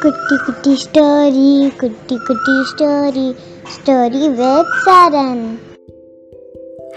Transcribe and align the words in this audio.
குட்டி 0.00 0.36
குட்டி 0.44 0.78
ஸ்டோரி 0.84 1.76
குட்டி 1.76 2.16
குட்டி 2.16 2.52
story 2.74 3.34
story 3.76 4.30
with 4.30 4.66
Charan 4.86 5.58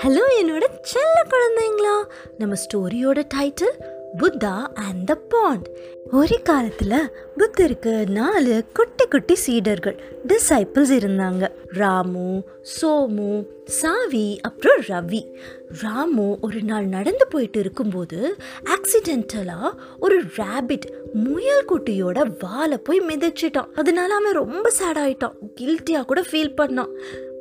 hello 0.03 0.23
என்னோட 0.41 0.63
செல்ல 0.81 1.23
குழந்தைங்களா. 1.29 2.03
நம்ம 2.37 2.55
ஸ்டோரியோட 2.55 3.23
title 3.33 3.96
Buddha 4.15 4.67
and 4.73 5.05
the 5.05 5.15
pond 5.15 5.67
ஒரு 6.11 6.41
காலத்தில் 6.41 7.11
புத்தருக்கு 7.37 8.09
நாலு 8.09 8.63
குட்டி 8.73 9.05
குட்டி 9.05 9.35
சீடர்கள் 9.35 10.01
டிசைப்பிள்ஸ் 10.27 10.93
இருந்தாங்க. 10.97 11.51
ராமு 11.67 12.43
சோமு 12.81 13.45
சாவி 13.65 14.39
அப்புறம் 14.41 14.79
ரவி. 14.87 15.33
ராமு 15.81 16.37
ஒரு 16.41 16.61
நாள் 16.61 16.85
நடந்து 16.85 17.27
போயிட்டு 17.27 17.59
இருக்கும்போது 17.59 18.35
ஆக்சிடென்டலாக 18.63 19.71
ஒரு 19.99 20.21
ரேபிட் 20.21 21.13
முயல் 21.13 21.65
குட்டியோட 21.65 22.35
வாலை 22.39 22.77
போய் 22.77 23.01
மிதிச்சிட்டான். 23.07 23.71
அதனால 23.73 24.15
அவன் 24.15 24.31
ரொம்ப 24.31 24.69
சேட் 24.69 24.97
ஆயிட்டான். 24.97 25.33
கில்ட்டியாக 25.61 26.05
கூட 26.05 26.21
ஃபீல் 26.21 26.57
பண்ணான். 26.57 26.93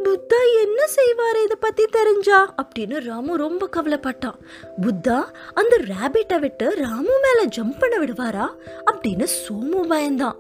புத்தா 0.07 0.63
என்ன 0.63 0.87
செய்வார் 0.87 1.43
இதை 1.43 1.57
பத்தி 1.61 1.85
தெரிஞ்சா? 1.85 2.55
அப்படின்னு 2.63 3.05
ராமு 3.05 3.37
ரொம்ப 3.37 3.69
கவலைப்பட்டான். 3.77 4.35
புத்தா 4.81 5.25
அந்த 5.55 5.79
ரேபிட்டை 5.79 6.39
விட்டு 6.39 6.75
ராமு 6.75 7.21
மேல 7.23 7.49
ஜம்ப் 7.57 7.79
பண்ண 7.79 7.99
விடுவாரா? 7.99 8.55
அப்படின்னு 8.91 9.27
சோமு 9.49 9.83
பயந்தான். 9.89 10.37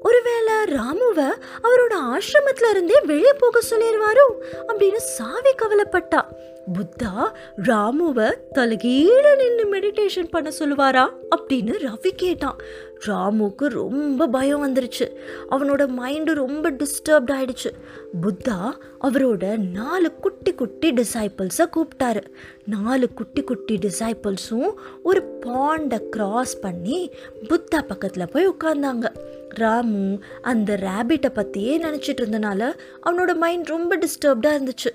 ஒருவேளை 0.00 0.54
ராமுவை 0.76 1.28
அவரோட 1.66 1.94
ஆசிரமத்துல 2.12 2.70
இருந்தே 2.70 3.00
வெளியே 3.00 3.32
போக 3.32 3.60
சொல்லிடுவாரோ 3.70 4.26
அப்படின்னு 4.68 5.00
சாவி 5.16 5.52
கவலைப்பட்டா. 5.54 6.20
புத்தா 6.74 7.12
ராமுவை 7.62 8.28
தலகீழ 8.54 9.36
நின்று 9.36 9.64
மெடிடேஷன் 9.72 10.30
பண்ண 10.30 10.50
சொல்லுவாரா 10.58 11.04
அப்படின்னு 11.36 11.72
ரவி 11.86 12.10
கேட்டான். 12.16 12.56
ராமுக்கு 13.06 13.66
ரொம்ப 13.68 14.26
பயம் 14.26 14.62
வந்துருச்சு. 14.66 15.06
அவனோட 15.50 15.82
மைண்டு 15.98 16.32
ரொம்ப 16.34 16.70
டிஸ்டர்ப்ட் 16.70 17.32
ஆயிடுச்சு. 17.36 17.70
புத்தா 18.22 18.58
அவரோட 19.00 19.70
நாலு 19.72 20.14
குட்டி 20.14 20.54
குட்டி 20.54 20.92
டிசைப்பிள்ஸை 20.92 21.66
கூப்பிட்டாரு. 21.76 22.22
நாலு 22.64 23.12
குட்டி 23.12 23.42
குட்டி 23.42 23.78
டிசைப்பிள்ஸும் 23.86 24.70
ஒரு 25.02 25.22
பாண்டை 25.46 26.08
கிராஸ் 26.08 26.60
பண்ணி 26.60 27.12
புத்தா 27.42 27.78
பக்கத்தில் 27.86 28.30
போய் 28.32 28.48
உட்கார்ந்தாங்க. 28.48 29.06
ராமு 29.54 30.18
அந்த 30.42 30.74
ரேபிட்டை 30.74 31.28
பற்றியே 31.28 31.82
நினச்சிட்டு 31.82 32.20
இருந்தனால 32.20 32.74
அவனோட 33.06 33.36
மைண்ட் 33.36 33.66
ரொம்ப 33.66 33.98
டிஸ்டர்ப்டாக 33.98 34.60
இருந்துச்சு. 34.60 34.90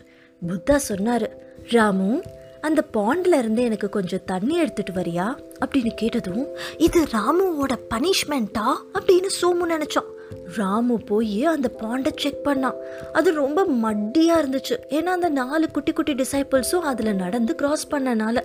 புத்தா 0.48 0.76
சொன்னார் 0.76 1.30
ராமு 1.70 2.22
அந்த 2.62 2.82
பாண்டில் 2.82 3.34
இருந்து 3.34 3.64
எனக்கு 3.64 3.90
கொஞ்சம் 3.90 4.24
தண்ணி 4.26 4.58
எடுத்துட்டு 4.58 4.92
வரியா? 4.92 5.38
அப்படின்னு 5.66 5.94
கேட்டதும் 5.94 6.48
இது 6.78 7.04
ராமுவோட 7.04 7.72
பனிஷ்மெண்ட்டா 7.96 8.66
அப்படின்னு 8.94 9.28
சோமு 9.42 9.66
நினச்சான். 9.70 10.14
ராமு 10.56 10.98
போய் 10.98 11.46
அந்த 11.46 11.70
பாண்டை 11.80 12.12
செக் 12.16 12.48
பண்ணான் 12.48 12.74
அது 13.14 13.34
ரொம்ப 13.34 13.66
மட்டியாக 13.66 14.42
இருந்துச்சு. 14.42 14.78
ஏன்னா 14.90 15.06
அந்த 15.06 15.30
நாலு 15.30 15.72
குட்டி 15.72 15.92
குட்டி 15.92 16.14
டிசைபிள்ஸும் 16.14 16.80
அதில் 16.80 17.16
நடந்து 17.16 17.56
கிராஸ் 17.56 17.88
பண்ணனால. 17.88 18.44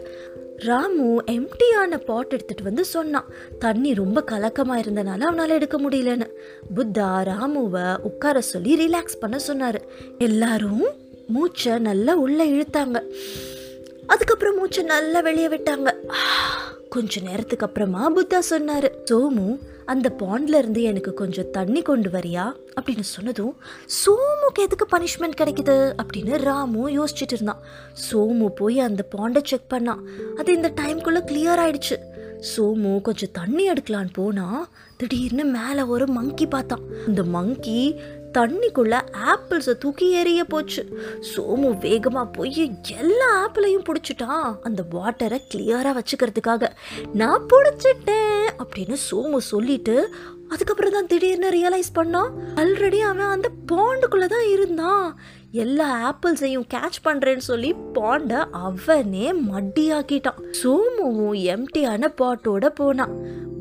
ராமு 0.65 1.23
எம்டியான 1.27 1.97
பாட் 1.97 2.33
எடுத்துட்டு 2.33 2.63
வந்து 2.63 2.85
சொன்னான். 2.85 3.25
தண்ணி 3.59 3.95
ரொம்ப 3.95 4.25
கலக்கமாக 4.25 4.81
இருந்தனால 4.81 5.21
அவனால் 5.21 5.49
எடுக்க 5.49 5.81
முடியலன்னு. 5.81 6.27
புத்தா 6.77 7.09
ராமுவை 7.31 7.97
உட்கார 7.97 8.41
சொல்லி 8.41 8.87
ரிலாக்ஸ் 8.87 9.21
பண்ண 9.21 9.39
சொன்னார். 9.39 9.81
எல்லாரும் 10.19 10.85
மூச்சை 11.27 11.79
நல்லா 11.79 12.15
உள்ளே 12.15 12.51
இழுத்தாங்க. 12.51 13.03
அதுக்கப்புறம் 14.07 14.57
மூச்சை 14.57 14.85
நல்லா 14.85 15.21
வெளியே 15.21 15.49
விட்டாங்க. 15.49 15.95
கொஞ்ச 16.89 17.21
நேரத்துக்கு 17.21 17.67
அப்புறமா 17.67 18.13
புத்தா 18.17 18.39
சொன்னாரு 18.51 18.89
சோமு 19.11 19.59
அந்த 19.91 20.09
பாண்ட்லேருந்து 20.19 20.83
எனக்கு 20.83 21.15
கொஞ்சம் 21.15 21.51
தண்ணி 21.51 21.83
கொண்டு 21.83 22.11
வரியா? 22.11 22.53
அப்படின்னு 22.81 23.07
சொன்னதும் 23.15 23.57
சோமுக்கு 23.87 24.61
எதுக்கு 24.61 24.87
பனிஷ்மெண்ட் 24.93 25.41
கிடைக்குது? 25.41 25.75
அப்படின்னு 26.03 26.37
ராமு 26.37 26.91
யோசிச்சுட்டு 26.91 27.33
இருந்தான். 27.33 27.63
சோமு 28.11 28.49
போய் 28.49 28.79
அந்த 28.81 29.09
பாண்டை 29.17 29.41
செக் 29.45 29.71
பண்ணான் 29.71 30.01
அது 30.37 30.55
இந்த 30.55 30.73
டைம்குள்ளே 30.81 31.21
கிளியர் 31.31 31.63
ஆயிடுச்சு. 31.65 31.97
சோமு 32.57 33.01
கொஞ்சம் 33.01 33.29
தண்ணி 33.33 33.71
எடுக்கலான்னு 33.71 34.13
போனால் 34.13 34.67
திடீர்னு 34.97 35.45
மேலே 35.45 35.83
ஒரு 35.83 36.07
மங்கி 36.07 36.47
பார்த்தான். 36.47 36.85
அந்த 37.07 37.23
மங்கி 37.23 38.01
தண்ணிக்குள்ள 38.39 39.01
ஆப்பிள்ஸை 39.33 39.79
தூக்கி 39.79 40.07
எறிய 40.23 40.43
போச்சு. 40.49 40.99
சோமு 41.21 41.79
வேகமாக 41.79 42.31
போய் 42.31 42.79
எல்லா 42.99 43.29
ஆப்பிளையும் 43.45 43.89
பிடிச்சிட்டான். 43.89 44.59
அந்த 44.63 44.85
வாட்டரை 44.93 45.41
கிளியராக 45.55 46.01
வச்சுக்கிறதுக்காக. 46.01 46.69
நான் 47.13 47.47
பிடிச்சிட்டேன் 47.53 48.47
அப்படின்னு 48.59 48.97
சோமு 49.11 49.37
சொல்லிட்டு 49.37 50.15
அதுக்கப்புறம் 50.49 50.93
தான் 50.93 51.07
திடீர்னு 51.07 51.51
ரியலைஸ் 51.51 51.99
பண்ணான். 51.99 52.31
ஆல்ரெடி 52.55 52.99
அவன் 52.99 53.33
அந்த 53.35 53.49
பாண்டுக்குள்ள 53.73 54.27
தான் 54.27 54.49
இருந்தான். 54.49 55.19
எல்லா 55.53 55.87
ஆப்பிள்ஸையும் 56.09 56.67
கேட்ச் 56.75 57.05
பண்றேன்னு 57.05 57.45
சொல்லி 57.51 57.75
பாண்டை 57.95 58.45
அவனே 58.51 59.33
மட்டியாக்கிட்டான் 59.33 60.43
சோமுவும் 60.63 61.39
எம்டியான 61.53 62.13
பாட்டோட 62.21 62.67
போனான். 62.69 63.15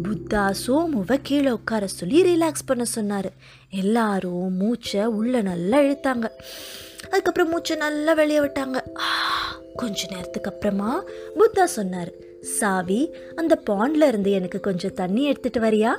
புத்தா 0.09 0.53
சோமுவை 0.67 1.19
கீழே 1.23 1.51
உட்கார 1.51 1.87
சொல்லி 1.87 2.23
ரிலாக்ஸ் 2.23 2.65
பண்ண 2.65 2.83
சொன்னார். 2.83 3.31
எல்லாரும் 3.69 4.53
மூச்சை 4.53 5.05
உள்ள 5.05 5.41
நல்லா 5.41 5.79
இழுத்தாங்க. 5.79 6.29
அதுக்கப்புறம் 7.09 7.49
மூச்சை 7.49 7.77
நல்லா 7.77 8.13
வெளியே 8.13 8.39
விட்டாங்க. 8.39 8.81
கொஞ்ச 9.75 10.07
நேரத்துக்கு 10.09 10.51
அப்புறமா 10.51 11.03
புத்தா 11.39 11.63
சொன்னார் 11.63 12.11
சாவி 12.41 13.15
அந்த 13.35 13.59
பாண்ட்ல 13.69 14.07
இருந்து 14.07 14.31
எனக்கு 14.31 14.59
கொஞ்சம் 14.59 14.93
தண்ணி 14.93 15.23
எடுத்துட்டு 15.23 15.59
வரியா? 15.59 15.91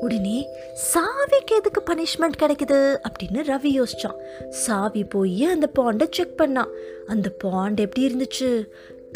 உடனே 0.00 0.46
சாவிக்கு 0.94 1.56
எதுக்கு 1.56 1.82
பனிஷ்மெண்ட் 1.86 2.38
கிடைக்குது? 2.38 2.98
அப்படின்னு 3.08 3.42
ரவி 3.42 3.82
யோசிச்சான். 3.82 4.48
சாவி 4.48 5.04
போய் 5.04 5.44
அந்த 5.44 5.70
பாண்டை 5.78 6.06
செக் 6.10 6.40
பண்ணான். 6.40 6.70
அந்த 7.06 7.28
பாண்ட் 7.28 7.80
எப்படி 7.80 8.06
இருந்துச்சு? 8.06 8.68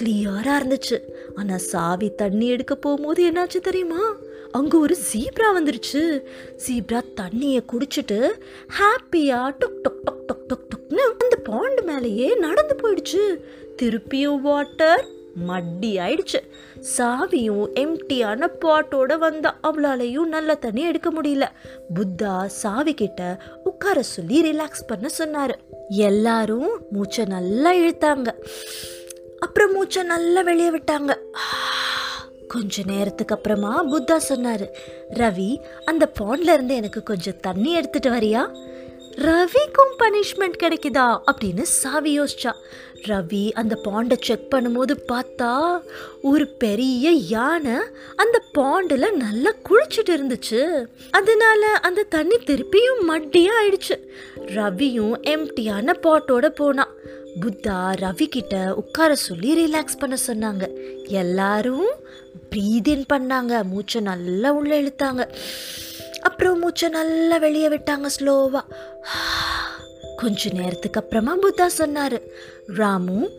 கிளியராக 0.02 0.58
இருந்துச்சு. 0.60 1.00
ஆனால் 1.34 1.58
சாவி 1.58 2.14
தண்ணி 2.14 2.48
எடுக்க 2.48 2.74
போகும்போது 2.74 3.30
என்னாச்சு 3.30 3.60
தெரியுமா? 3.60 4.16
அங்கே 4.52 4.76
ஒரு 4.78 4.96
ஜீப்ரா 5.12 5.48
வந்துருச்சு. 5.56 6.22
ஜீப்ரா 6.66 7.00
தண்ணியை 7.20 7.60
குடிச்சிட்டு 7.72 8.18
ஹாப்பியாக 8.78 9.54
டொக் 9.60 9.80
டொக் 9.84 10.02
டொக் 10.06 10.24
டொக் 10.28 10.44
டொக் 10.48 10.68
டொக்னு 10.72 11.04
அந்த 11.22 11.36
பாண்ட் 11.44 11.80
மேலேயே 11.80 12.34
நடந்து 12.34 12.76
போயிடுச்சு. 12.82 13.22
திருப்பியும் 13.82 14.40
வாட்டர் 14.40 15.04
மட்டி 15.48 15.90
ஆயிடுச்சு. 16.04 16.40
சாவியும் 16.96 17.66
எம்டியான 17.74 18.48
பாட்டோட 18.64 19.18
வந்தா 19.18 19.58
அவளாலையும் 19.62 20.26
நல்ல 20.26 20.54
தண்ணி 20.54 20.82
எடுக்க 20.82 21.12
முடியல. 21.12 21.46
புத்தா 21.94 22.44
சாவி 22.44 22.94
கிட்ட 22.94 23.42
உட்கார 23.64 24.02
சொல்லி 24.02 24.52
ரிலாக்ஸ் 24.52 24.86
பண்ண 24.86 25.08
சொன்னாரு. 25.18 25.54
எல்லாரும் 25.88 26.70
மூச்சை 26.90 27.24
நல்லா 27.24 27.72
இழுத்தாங்க. 27.72 28.28
அப்புறம் 29.38 29.72
மூச்சை 29.72 30.02
நல்லா 30.02 30.40
வெளியே 30.40 30.70
விட்டாங்க. 30.70 31.14
கொஞ்ச 32.52 32.82
நேரத்துக்கு 32.86 33.34
அப்புறமா 33.34 33.86
புத்தா 33.86 34.20
சொன்னாரு 34.28 34.66
ரவி 35.14 35.56
அந்த 35.84 36.12
பாண்ட்ல 36.20 36.52
இருந்து 36.52 36.74
எனக்கு 36.74 37.02
கொஞ்சம் 37.02 37.40
தண்ணி 37.40 37.72
எடுத்துட்டு 37.72 38.10
வரியா? 38.10 38.42
ரவிக்கும் 39.14 39.92
பனிஷ்மெண்ட் 39.98 40.60
கிடைக்குதா? 40.62 41.20
அப்படின்னு 41.32 41.62
சாவி 41.62 42.20
யோசிச்சா. 42.20 42.52
ரவி 43.06 43.52
அந்த 43.52 43.80
பாண்டை 43.84 44.16
செக் 44.20 44.46
பண்ணும்போது 44.50 44.94
பார்த்தா 45.12 45.80
ஒரு 46.22 46.46
பெரிய 46.46 47.10
யானை 47.10 47.76
அந்த 48.16 48.42
பாண்டில் 48.52 49.16
நல்லா 49.16 49.52
குளிச்சுட்டு 49.68 50.10
இருந்துச்சு. 50.10 50.86
அதனால 51.10 51.70
அந்த 51.72 52.02
தண்ணி 52.02 52.36
திருப்பியும் 52.36 53.02
மட்டியாக 53.08 53.60
ஆயிடுச்சு. 53.62 53.96
ரவியும் 54.36 55.14
எம்டியான 55.26 55.92
பாட்டோட 56.02 56.48
போனான் 56.48 56.94
புத்தா 57.40 57.76
ரவி 58.00 58.26
கிட்ட 58.26 58.74
உட்கார 58.74 59.14
சொல்லி 59.14 59.50
ரிலாக்ஸ் 59.64 59.98
பண்ண 59.98 60.16
சொன்னாங்க. 60.26 60.62
எல்லாரும் 61.04 61.90
ப்ரீதின் 62.54 63.04
பண்ணாங்க. 63.12 63.64
மூச்சை 63.64 64.00
நல்லா 64.00 64.52
உள்ள 64.52 64.80
இழுத்தாங்க. 64.80 65.28
அப்புறம் 66.22 66.58
மூச்சை 66.58 66.88
நல்லா 66.88 67.36
வெளியே 67.36 67.68
விட்டாங்க 67.68 68.06
ஸ்லோவா. 68.20 68.62
கொஞ்ச 70.16 70.50
நேரத்துக்கு 70.50 71.00
அப்புறமா 71.00 71.34
புத்தா 71.36 71.66
சொன்னாரு 71.78 72.18
ராமு 72.66 73.30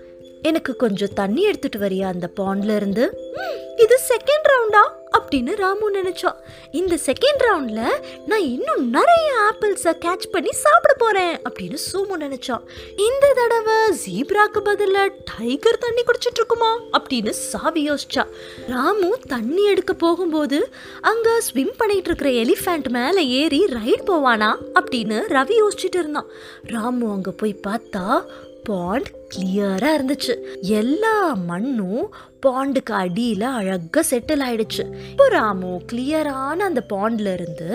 எனக்கு 0.42 0.76
கொஞ்சம் 0.76 1.14
தண்ணி 1.16 1.42
எடுத்துட்டு 1.42 1.80
வரியா 1.80 2.02
அந்த 2.02 2.30
பாண்ட்ல 2.38 2.76
இருந்து? 2.76 3.32
இது 3.78 4.00
செகண்ட் 4.10 4.48
ரவுண்டா 4.50 4.82
அப்படின்னு 5.18 5.56
ராமு 5.56 5.92
நினைச்சான் 5.92 6.36
இந்த 6.72 6.98
செகண்ட் 7.06 7.42
ரவுண்ட்ல 7.44 7.82
நான் 8.26 8.42
இன்னும் 8.42 8.90
நிறைய 8.90 9.28
ஆப்பிள்ஸை 9.52 9.94
கேட்ச் 10.06 10.32
பண்ணி 10.32 10.52
சாப்பிட 10.52 10.94
போறேன் 10.98 11.38
அப்படின்னு 11.38 11.78
சோமு 11.94 12.16
நினைச்சான் 12.20 12.62
இந்த 12.96 13.34
தடவை 13.36 13.74
ஜீப்ராக்கு 13.74 14.60
பதில 14.66 15.10
டைகர் 15.38 15.78
தண்ணி 15.78 16.02
குடிச்சிட்டு 16.02 16.34
இருக்குமா? 16.34 16.80
அப்படின்னு 17.00 17.30
சாவி 17.30 17.92
யோசிச்சா. 17.92 18.24
ராமு 18.68 19.18
தண்ணி 19.28 19.64
எடுக்க 19.66 19.94
போகும்போது 19.94 20.70
அங்க 21.02 21.42
ஸ்விம் 21.42 21.74
பண்ணிட்டு 21.78 22.12
இருக்கிற 22.12 22.30
எலிஃபேண்ட் 22.30 22.90
மேல 22.90 23.22
ஏறி 23.22 23.66
ரைட் 23.66 24.08
போவானா? 24.08 24.56
அப்படின்னு 24.74 25.20
ரவி 25.30 25.54
யோசிச்சுட்டு 25.64 26.00
இருந்தான். 26.00 26.28
ராமு 26.64 27.12
அங்க 27.12 27.32
போய் 27.32 27.60
பார்த்தா 27.68 28.26
பாண்ட் 28.72 29.10
கிளியரா 29.34 29.90
இருந்துச்சு. 29.98 30.34
எல்லா 30.80 31.16
மண்ணும் 31.50 32.06
பாண்டுக்கு 32.46 32.94
அடியில 33.04 33.44
அழகா 33.60 34.02
செட்டில் 34.10 34.44
ஆயிடுச்சு. 34.48 34.84
இப்போ 35.10 35.28
ராமு 35.38 35.72
கிளியரான 35.92 36.68
அந்த 36.70 36.84
பாண்ட்ல 36.94 37.34
இருந்து 37.38 37.70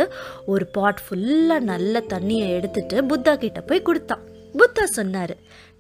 ஒரு 0.47 0.67
பாட் 0.77 1.03
ஃபுல்லா 1.05 1.59
நல்ல 1.73 2.03
தண்ணியை 2.13 2.49
எடுத்துட்டு 2.59 2.97
புத்தா 3.11 3.35
கிட்ட 3.37 3.61
போய் 3.71 3.87
கொடுத்தான். 3.89 4.25
புத்தா 4.61 4.85
சொன்னாரு 4.97 5.35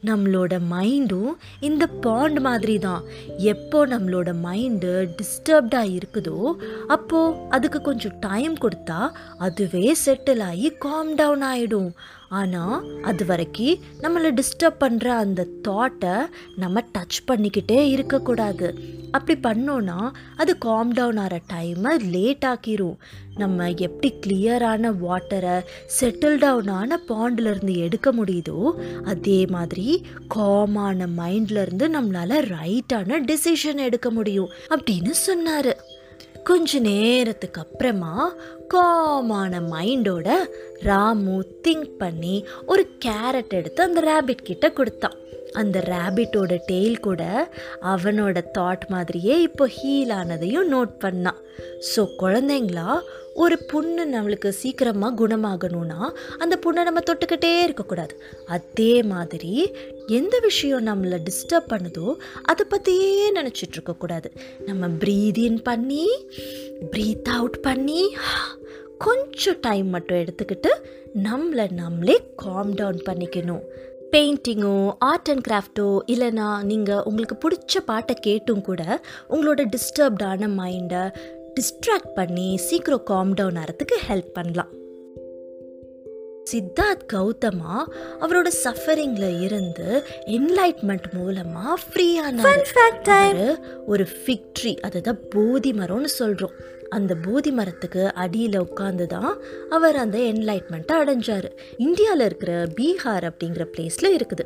நம்மளோட 0.06 0.60
மைண்டும் 0.70 1.32
இந்த 1.60 1.86
பாண்ட் 1.86 2.40
மாதிரி 2.40 2.78
தான் 2.78 3.02
எப்போ 3.36 3.86
நம்மளோட 3.86 4.34
மைண்டு 4.44 5.14
டிஸ்டர்ப்டாக 5.16 5.98
இருக்குதோ 5.98 6.52
அப்போது 6.86 7.36
அதுக்கு 7.50 7.80
கொஞ்சம் 7.80 8.18
டைம் 8.20 8.54
கொடுத்தா 8.54 9.10
அதுவே 9.38 9.94
செட்டில் 10.04 10.42
ஆகி 10.42 10.70
காம் 10.70 11.14
டவுன் 11.14 11.42
ஆகிடும் 11.42 11.90
ஆனால் 12.28 13.02
அது 13.02 13.24
வரைக்கும் 13.26 13.78
நம்மளை 14.00 14.38
டிஸ்டர்ப் 14.38 14.80
பண்ணுற 14.80 15.06
அந்த 15.06 15.46
தாட்டை 15.68 16.26
நம்ம 16.56 16.84
டச் 16.98 17.28
பண்ணிக்கிட்டே 17.30 17.88
இருக்கக்கூடாது. 17.88 18.74
அப்படி 19.10 19.40
பண்ணோன்னா 19.40 20.10
அது 20.36 20.58
காம் 20.58 20.92
டவுன் 20.92 21.16
ஆகிற 21.16 21.40
டைமை 21.52 22.10
லேட் 22.10 22.44
ஆக்கிரும். 22.46 22.96
நம்ம 23.36 23.70
எப்படி 23.70 24.14
கிளியரான 24.26 24.94
வாட்டரை 25.02 25.64
செட்டில் 26.00 26.38
டவுன் 26.38 26.68
ஆன 26.68 27.00
எடுக்க 27.66 28.12
முடியுதோ 28.12 28.72
அதே 29.04 29.46
மாதிரி 29.46 29.95
காமான 30.34 31.06
மைண்ட்ல 31.18 31.60
இருந்து 31.60 31.88
நம்மளால 31.88 32.54
ரைட்டான 32.62 33.24
டிசிஷன் 33.24 33.76
எடுக்க 33.76 34.10
முடியும். 34.10 34.50
அப்படின்னு 34.68 35.10
சொன்னார். 35.10 35.84
கொஞ்ச 36.44 36.78
நேரத்துக்கு 36.78 37.60
அப்புறமா 37.60 38.32
காமான 38.74 39.60
மைண்டோட 39.72 40.28
ராமு 40.88 41.36
திங்க் 41.66 41.92
பண்ணி 42.02 42.36
ஒரு 42.72 42.82
கேரட் 43.04 43.54
எடுத்து 43.58 43.80
அந்த 43.82 44.00
ரேபிட் 44.10 44.48
கிட்ட 44.48 44.66
கொடுத்தான். 44.78 45.16
அந்த 45.60 45.78
ரேபிட்டோட 45.92 46.54
டெய்ல் 46.70 46.96
கூட 47.06 47.22
அவனோட 47.92 48.38
தாட் 48.56 48.84
மாதிரியே 48.94 49.34
இப்போ 49.48 49.66
ஹீல் 49.76 50.12
ஆனதையும் 50.20 50.70
நோட் 50.74 50.94
பண்ணான். 51.04 51.38
ஸோ 51.92 52.02
குழந்தைங்களா 52.22 52.88
ஒரு 53.44 53.56
புண்ணு 53.70 54.02
நம்மளுக்கு 54.12 54.50
சீக்கிரமாக 54.60 55.16
குணமாகணும்னா 55.20 56.00
அந்த 56.42 56.54
புண்ணை 56.64 56.82
நம்ம 56.88 57.00
தொட்டுக்கிட்டே 57.00 57.50
இருக்கக்கூடாது. 57.62 58.14
அதே 58.56 58.92
மாதிரி 59.12 59.52
எந்த 60.18 60.34
விஷயம் 60.38 60.86
நம்மளை 60.86 61.18
டிஸ்டர்ப் 61.28 61.70
பண்ணுதோ 61.72 62.08
அதை 62.42 62.64
பற்றியே 62.68 63.32
நினச்சிட்டு 63.38 63.76
இருக்கக்கூடாது. 63.78 64.28
நம்ம 64.68 64.88
ப்ரீத் 65.02 65.40
இன் 65.48 65.62
பண்ணி 65.62 66.06
ப்ரீத் 66.92 67.30
அவுட் 67.38 67.60
பண்ணி 67.60 68.02
கொஞ்சம் 68.98 69.60
டைம் 69.60 69.88
மட்டும் 69.88 70.18
எடுத்துக்கிட்டு 70.18 70.70
நம்மளை 71.22 71.70
நம்மளே 71.70 72.16
காம் 72.36 72.74
டவுன் 72.74 73.00
பண்ணிக்கணும். 73.08 73.62
பெயிண்டிங்கோ 74.12 74.94
ஆர்ட் 74.98 75.28
அண்ட் 75.28 75.46
கிராஃப்டோ 75.48 75.98
இல்லைனா 76.06 76.62
நீங்கள் 76.62 77.02
உங்களுக்கு 77.04 77.36
பிடிச்ச 77.44 77.80
பாட்டை 77.84 78.16
கேட்டும் 78.20 78.60
கூட 78.60 79.00
உங்களோட 79.30 79.64
டிஸ்டர்ப்டான 79.74 80.48
மைண்டை 80.60 81.02
டிஸ்ட்ராக்ட் 81.54 82.14
பண்ணி 82.14 82.56
சீக்கிரம் 82.56 83.02
காம் 83.02 83.32
டவுன் 83.32 83.54
ஆகிறதுக்கு 83.54 83.98
ஹெல்ப் 84.08 84.32
பண்ணலாம். 84.32 84.72
சித்தார்த் 86.50 87.06
கௌதமா 87.12 87.76
அவரோட 88.20 88.48
சஃபரிங்ல 88.64 89.40
இருந்து 89.40 90.04
என்லைட்மெண்ட் 90.26 91.06
மூலமா 91.16 91.72
ஃப்ரீயான 91.84 92.38
ஒரு 93.86 94.06
ஃபிக் 94.12 94.48
ட்ரீ 94.58 94.76
அதுதான் 94.80 95.20
போதி 95.30 95.72
மரம்னு 95.72 96.12
சொல்றோம். 96.18 96.56
அந்த 96.88 97.14
போதி 97.14 97.50
மரத்துக்கு 97.50 98.12
அடியில் 98.12 98.58
உட்காந்து 98.60 99.06
தான் 99.06 99.42
அவர் 99.70 99.96
அந்த 99.96 100.18
என்லைட்மெண்ட்டை 100.18 100.96
அடைஞ்சார். 100.96 101.48
இந்தியாவில் 101.76 102.24
இருக்கிற 102.24 102.66
பீகார் 102.76 103.24
அப்படிங்கிற 103.30 103.66
பிளேஸில் 103.72 104.14
இருக்குது. 104.16 104.44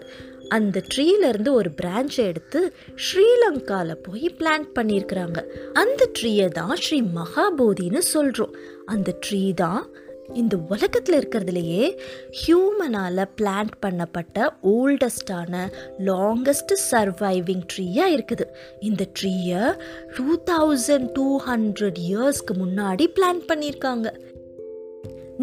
அந்த 0.49 0.83
ட்ரீலேருந்து 0.95 1.53
ஒரு 1.53 1.71
பிரான்ச்சை 1.83 2.25
எடுத்து 2.25 2.73
ஸ்ரீலங்காவில் 2.95 4.03
போய் 4.03 4.37
பிளான்ட் 4.39 4.71
பண்ணியிருக்கிறாங்க 4.79 5.39
அந்த 5.73 6.09
ட்ரீயை 6.21 6.49
தான் 6.49 6.77
ஸ்ரீ 6.77 7.01
மகாபோதின்னு 7.01 7.99
சொல்கிறோம் 7.99 8.55
அந்த 8.87 9.15
ட்ரீ 9.29 9.55
தான் 9.55 9.87
இந்த 10.35 10.56
உலகத்தில் 10.56 11.19
இருக்கிறதுலையே 11.19 11.97
ஹியூமனால் 12.41 13.25
பிளான்ட் 13.37 13.75
பண்ணப்பட்ட 13.87 14.49
ஓல்டஸ்டான 14.62 15.69
லாங்கஸ்ட் 15.99 16.75
சர்வைவிங் 16.91 17.65
ட்ரீயாக 17.73 18.15
இருக்குது. 18.17 18.47
இந்த 18.81 19.06
ட்ரீயை 19.21 19.77
டூ 20.17 20.38
தௌசண்ட் 20.44 21.12
டூ 21.12 21.41
ஹண்ட்ரட் 21.47 22.00
இயர்ஸ்க்கு 22.11 22.55
முன்னாடி 22.55 23.06
பிளான்ட் 23.15 23.47
பண்ணியிருக்காங்க. 23.49 24.09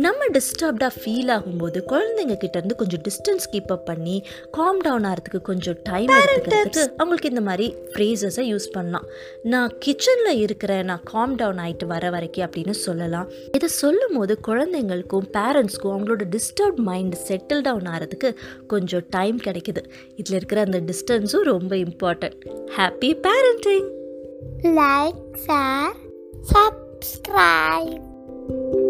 நம்ம 0.05 0.19
டிஸ்டர்ப்டாக 0.33 0.91
ஃபீல் 1.03 1.05
ஆகும்போது 1.05 1.83
குழந்தைங்க 1.87 2.37
கிட்ட 2.37 2.53
இருந்து 2.53 2.75
கொஞ்சம் 2.75 3.01
டிஸ்டன்ஸ் 3.01 3.51
கீப் 3.51 3.67
அப் 3.67 3.85
பண்ணி 3.85 4.23
காம் 4.51 4.77
டவுன் 4.77 5.03
ஆகிறதுக்கு 5.03 5.41
கொஞ்சம் 5.41 5.77
டைம் 5.83 6.07
எடுத்துக்கிறதுக்கு 6.07 6.75
அவங்களுக்கு 6.75 7.29
இந்த 7.29 7.41
மாதிரி 7.41 7.75
ஃப்ரேசஸை 7.93 8.35
யூஸ் 8.35 8.71
பண்ணலாம். 8.71 9.03
நான் 9.43 9.73
கிச்சனில் 9.85 10.29
இருக்கிறேன் 10.29 10.85
நான் 10.85 10.99
காம் 11.03 11.35
டவுன் 11.35 11.57
ஆகிட்டு 11.57 11.85
வர 11.85 12.09
வரைக்கும் 12.09 12.49
அப்படின்னு 12.49 12.69
சொல்லலாம். 12.69 13.27
இதை 13.51 13.69
சொல்லும் 13.69 14.15
போது 14.15 14.39
குழந்தைங்களுக்கும் 14.47 15.25
பேரண்ட்ஸ்க்கும் 15.33 15.83
அவங்களோட 15.83 16.29
டிஸ்டர்ப் 16.29 16.75
மைண்ட் 16.75 17.15
செட்டில் 17.27 17.61
டவுன் 17.61 17.81
ஆகிறதுக்கு 17.81 18.35
கொஞ்சம் 18.67 19.03
டைம் 19.09 19.37
கிடைக்குது. 19.37 19.83
இதில் 20.15 20.25
இருக்கிற 20.29 20.61
அந்த 20.61 20.79
டிஸ்டன்ஸும் 20.79 21.41
ரொம்ப 21.41 21.75
important 21.75 22.33
happy 22.77 23.05
parenting 23.05 23.95
like, 24.63 25.45
share, 25.45 25.93
subscribe. 26.51 28.86